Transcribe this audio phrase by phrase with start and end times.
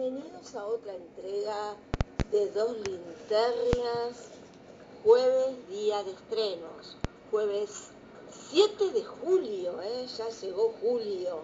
[0.00, 1.76] Bienvenidos a otra entrega
[2.32, 4.30] de Dos Linternas,
[5.04, 6.96] jueves día de estrenos,
[7.30, 7.88] jueves
[8.50, 10.06] 7 de julio, ¿eh?
[10.16, 11.40] ya llegó julio.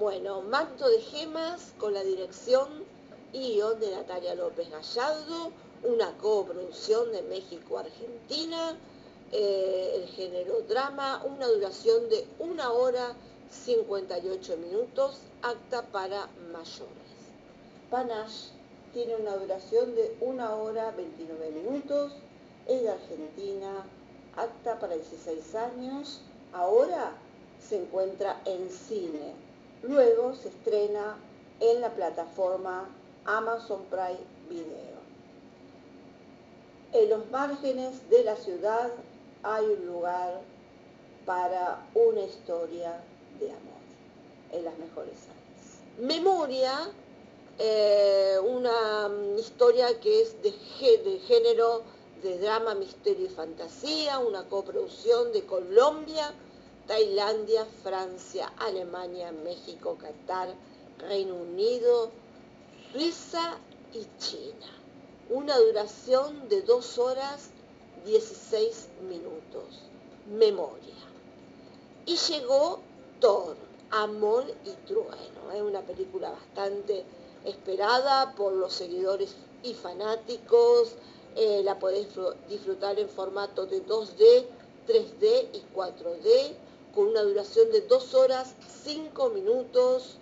[0.00, 2.66] Bueno, Manto de Gemas con la dirección
[3.32, 5.52] y guion de Natalia López Gallardo,
[5.84, 8.76] una coproducción de México-Argentina,
[9.30, 13.14] eh, el género drama, una duración de una hora
[13.52, 17.07] 58 minutos, acta para mayores.
[17.90, 18.50] Panache
[18.92, 22.12] tiene una duración de 1 hora 29 minutos,
[22.66, 23.86] es de Argentina,
[24.36, 26.20] acta para 16 años,
[26.52, 27.12] ahora
[27.66, 29.32] se encuentra en cine,
[29.82, 31.16] luego se estrena
[31.60, 32.88] en la plataforma
[33.24, 34.18] Amazon Prime
[34.50, 34.98] Video.
[36.92, 38.90] En los márgenes de la ciudad
[39.42, 40.40] hay un lugar
[41.24, 43.00] para una historia
[43.40, 43.80] de amor,
[44.52, 46.06] en las mejores años.
[46.06, 46.90] Memoria
[47.58, 50.52] eh, una mm, historia que es de,
[51.26, 51.82] género
[52.22, 56.32] de drama, misterio y fantasía, una coproducción de Colombia,
[56.86, 60.54] Tailandia, Francia, Alemania, México, Qatar,
[60.98, 62.10] Reino Unido,
[62.92, 63.58] Suiza
[63.92, 64.66] y China.
[65.30, 67.50] Una duración de 2 horas
[68.04, 69.82] 16 minutos.
[70.26, 70.94] Memoria.
[72.06, 72.80] Y llegó
[73.20, 73.56] Thor,
[73.90, 75.52] Amor y Trueno.
[75.54, 77.04] Es una película bastante
[77.48, 80.92] esperada por los seguidores y fanáticos.
[81.36, 82.08] Eh, la podés
[82.48, 84.46] disfrutar en formato de 2D,
[84.86, 86.54] 3D y 4D,
[86.94, 88.54] con una duración de 2 horas
[88.84, 90.16] 5 minutos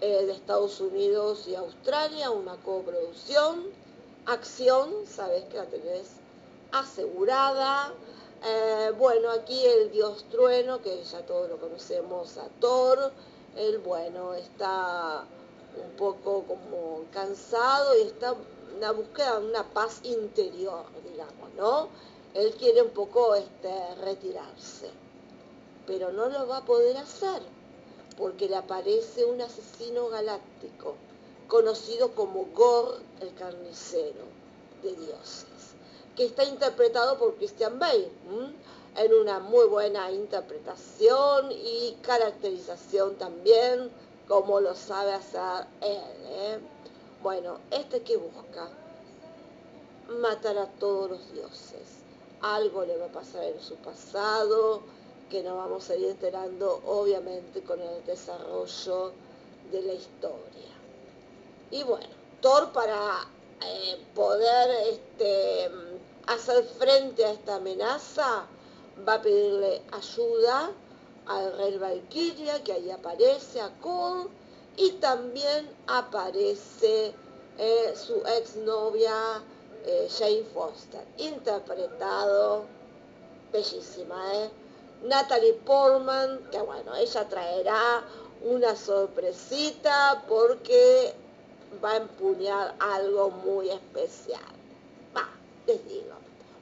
[0.00, 3.64] eh, de Estados Unidos y Australia, una coproducción.
[4.26, 6.08] Acción, sabes que la tenés
[6.70, 7.92] asegurada.
[8.44, 13.12] Eh, bueno, aquí el dios trueno, que ya todos lo conocemos a Thor,
[13.56, 15.24] el bueno está
[15.76, 18.34] un poco como cansado y está
[18.76, 21.88] una búsqueda de una paz interior, digamos, ¿no?
[22.34, 24.90] Él quiere un poco este, retirarse,
[25.86, 27.42] pero no lo va a poder hacer
[28.16, 30.94] porque le aparece un asesino galáctico
[31.48, 34.24] conocido como Gor el carnicero
[34.82, 35.74] de dioses,
[36.16, 38.08] que está interpretado por Christian Bale,
[38.96, 43.90] en una muy buena interpretación y caracterización también
[44.32, 46.16] como lo sabe hacer él.
[46.24, 46.58] ¿eh?
[47.22, 48.66] Bueno, este que busca
[50.08, 52.00] matar a todos los dioses.
[52.40, 54.80] Algo le va a pasar en su pasado,
[55.28, 59.12] que nos vamos a ir enterando obviamente con el desarrollo
[59.70, 60.72] de la historia.
[61.70, 62.08] Y bueno,
[62.40, 63.26] Thor para
[63.66, 65.70] eh, poder este,
[66.26, 68.46] hacer frente a esta amenaza
[69.06, 70.70] va a pedirle ayuda
[71.26, 74.28] al rey Valkyria, que ahí aparece, a Cole,
[74.76, 77.14] y también aparece
[77.58, 79.42] eh, su exnovia
[79.84, 82.64] eh, Jane Foster, interpretado,
[83.52, 84.50] bellísima, ¿eh?
[85.04, 88.04] Natalie Portman, que bueno, ella traerá
[88.42, 91.12] una sorpresita porque
[91.84, 94.40] va a empuñar algo muy especial.
[95.16, 95.28] Va,
[95.66, 96.14] les digo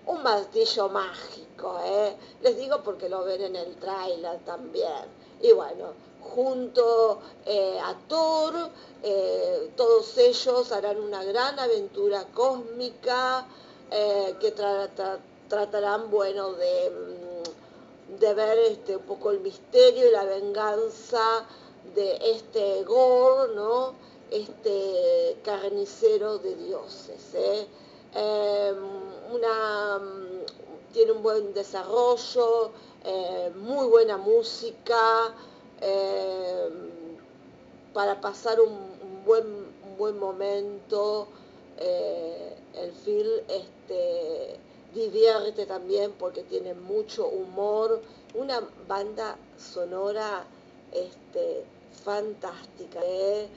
[0.06, 2.16] un martillo mágico, ¿eh?
[2.42, 5.04] Les digo porque lo ven en el tráiler también.
[5.40, 8.54] Y bueno, junto eh, a Thor,
[9.02, 13.46] eh, todos ellos harán una gran aventura cósmica
[14.40, 14.54] que
[15.48, 21.44] tratarán, bueno, de, mm, de ver este, un poco el misterio y la venganza
[21.94, 23.94] de este Gor, ¿no?
[24.30, 27.18] Este carnicero de dioses,
[28.14, 28.76] Em,
[29.32, 32.72] una, mm, tiene un buen desarrollo,
[33.04, 35.34] eh, muy buena música,
[35.80, 37.16] em,
[37.92, 39.46] para pasar un, buen,
[39.98, 41.28] buen momento.
[41.78, 44.58] Eh, el film este,
[44.94, 48.00] divierte también porque tiene mucho humor,
[48.34, 50.44] una banda sonora
[50.92, 51.64] este,
[52.04, 53.48] fantástica, ¿eh?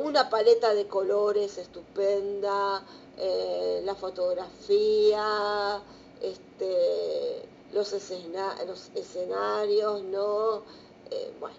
[0.00, 2.84] Una paleta de colores estupenda,
[3.20, 5.82] eh, la fotografía,
[6.20, 10.62] este, los, los escenarios, ¿no?
[11.10, 11.56] Eh, bueno,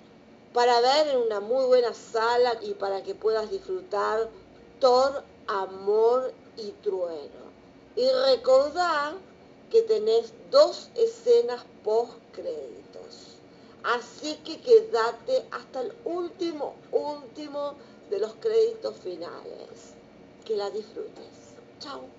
[0.54, 4.30] para ver en una muy buena sala y para que puedas disfrutar
[4.80, 7.50] Thor, Amor y Trueno.
[7.98, 9.16] Y recordar
[9.70, 13.29] que tenés dos escenas post créditos.
[13.84, 17.76] Así que quédate hasta el último, último
[18.10, 19.94] de los créditos finales.
[20.46, 21.56] Que la disfrutes.
[21.80, 22.19] Chao.